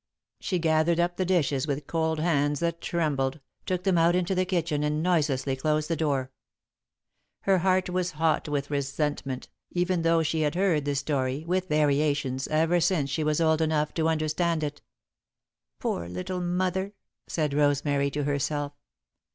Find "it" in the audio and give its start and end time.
14.63-14.81